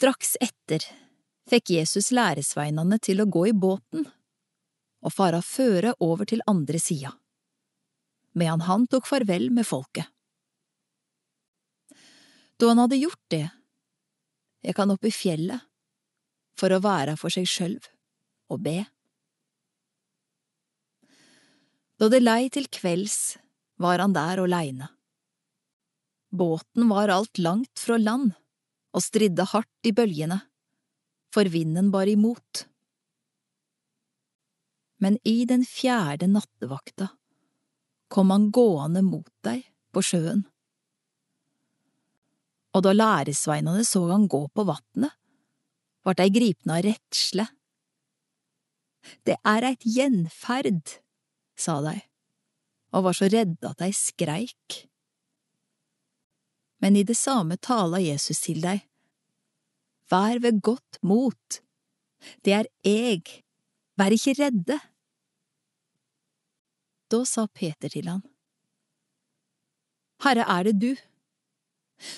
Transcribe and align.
Straks 0.00 0.38
etter 0.40 0.80
fikk 1.50 1.74
Jesus 1.74 2.06
læresveinene 2.16 2.96
til 3.04 3.20
å 3.20 3.26
gå 3.28 3.42
i 3.50 3.52
båten 3.52 4.06
og 5.04 5.12
fara 5.12 5.42
føre 5.44 5.92
over 6.00 6.24
til 6.30 6.40
andre 6.48 6.80
sida, 6.80 7.10
medan 8.32 8.64
han 8.64 8.86
tok 8.88 9.04
farvel 9.10 9.50
med 9.52 9.68
folket. 9.68 10.08
Da 12.56 12.72
han 12.72 12.80
hadde 12.80 13.02
gjort 13.02 13.20
det, 13.36 13.42
gikk 14.64 14.80
han 14.80 14.96
opp 14.96 15.04
i 15.04 15.12
fjellet 15.12 15.68
for 16.56 16.72
å 16.72 16.80
være 16.80 17.20
for 17.20 17.36
seg 17.36 17.52
sjølv 17.52 17.92
og 18.56 18.64
be. 18.64 18.78
Da 22.00 22.08
det 22.08 22.24
lei 22.24 22.46
til 22.48 22.72
kvelds, 22.72 23.36
var 23.76 24.00
han 24.00 24.16
der 24.16 24.40
åleine. 24.40 24.94
Båten 26.32 26.88
var 26.88 27.12
alt 27.12 27.36
langt 27.36 27.76
fra 27.84 28.00
land 28.00 28.39
og 28.90 29.04
stridde 29.04 29.46
hardt 29.52 29.86
i 29.86 29.92
bølgene, 29.94 30.40
for 31.30 31.46
vinden 31.46 31.90
bar 31.94 32.10
imot. 32.10 32.64
Men 35.00 35.16
i 35.24 35.44
den 35.48 35.62
fjerde 35.64 36.28
nattevakta 36.28 37.12
kom 38.10 38.32
han 38.34 38.50
gående 38.52 39.02
mot 39.06 39.30
deg 39.46 39.62
på 39.94 40.02
sjøen. 40.04 40.42
Og 42.74 42.84
da 42.86 42.92
læresveinene 42.94 43.86
så 43.86 44.02
han 44.10 44.28
gå 44.30 44.44
på 44.54 44.66
vatnet, 44.66 45.14
vart 46.06 46.20
dei 46.20 46.28
gripne 46.34 46.78
av 46.78 46.84
redsle. 46.86 47.46
Det 49.26 49.38
er 49.46 49.66
eit 49.70 49.86
gjenferd, 49.86 50.98
sa 51.58 51.80
dei, 51.84 51.98
og 52.94 53.08
var 53.08 53.16
så 53.16 53.30
redde 53.32 53.70
at 53.70 53.80
dei 53.80 53.90
skreik. 53.96 54.84
Men 56.80 56.96
i 56.96 57.04
det 57.04 57.16
samme 57.18 57.56
tala 57.60 58.00
Jesus 58.00 58.40
til 58.46 58.62
deg. 58.64 58.82
Vær 60.10 60.40
ved 60.42 60.60
godt 60.64 60.98
mot, 61.06 61.60
det 62.44 62.54
er 62.56 62.68
eg, 62.86 63.28
vær 64.00 64.16
ikke 64.16 64.34
redde. 64.40 64.78
Da 67.10 67.20
sa 67.26 67.46
Peter 67.46 67.92
til 67.92 68.08
han, 68.10 68.24
Herre, 70.20 70.44
er 70.44 70.68
det 70.68 70.76
du? 70.80 70.90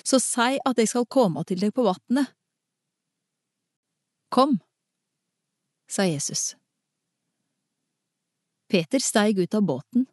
Så 0.03 0.19
sei 0.19 0.57
at 0.65 0.79
jeg 0.79 0.89
skal 0.91 1.07
komme 1.11 1.43
til 1.47 1.61
deg 1.61 1.71
på 1.75 1.85
vatnet. 1.87 2.33
Kom, 4.33 4.57
sa 5.87 6.07
Jesus. 6.07 6.55
Peter 8.71 8.99
steig 9.03 9.37
ut 9.39 9.55
av 9.55 9.63
båten 9.67 10.07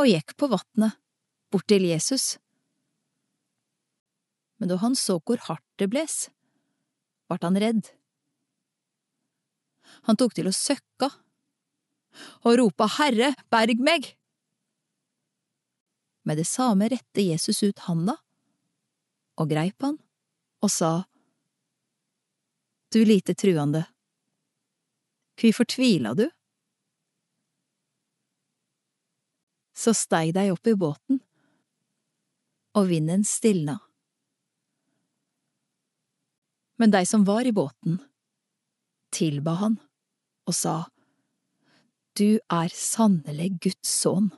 og 0.00 0.08
gikk 0.08 0.34
på 0.40 0.48
vatnet, 0.50 0.96
bort 1.52 1.68
til 1.68 1.84
Jesus. 1.86 2.38
Men 4.60 4.68
da 4.68 4.76
han 4.82 4.94
så 4.98 5.16
hvor 5.24 5.40
hardt 5.48 5.64
det 5.80 5.88
bles, 5.88 6.28
vart 7.32 7.46
han 7.46 7.56
redd. 7.58 7.88
Han 10.06 10.18
tok 10.20 10.36
til 10.36 10.50
å 10.50 10.54
søkka 10.54 11.08
og 12.44 12.56
ropa 12.60 12.88
Herre, 12.98 13.32
berg 13.52 13.80
meg! 13.82 14.12
Med 16.28 16.36
det 16.36 16.46
samme 16.48 16.90
rette 16.92 17.24
Jesus 17.24 17.62
ut 17.64 17.86
handa 17.86 18.18
og 19.40 19.48
greip 19.48 19.80
han 19.82 19.96
og 20.60 20.72
sa, 20.72 20.92
Du 22.92 23.00
lite 23.06 23.32
truende, 23.38 23.86
kvifor 25.40 25.64
tvila 25.64 26.12
du? 26.18 26.26
Så 29.72 29.94
steig 29.96 30.34
dei 30.36 30.50
opp 30.52 30.66
i 30.68 30.74
båten, 30.76 31.22
og 32.76 32.90
vinden 32.90 33.24
stilna. 33.24 33.78
Men 36.80 36.90
de 36.94 37.04
som 37.06 37.26
var 37.28 37.44
i 37.44 37.52
båten, 37.52 37.98
tilba 39.12 39.58
han 39.60 39.76
og 40.48 40.56
sa, 40.56 40.76
Du 42.16 42.40
er 42.50 42.72
sannelig 42.74 43.52
Guds 43.60 43.90
sønn. 44.00 44.30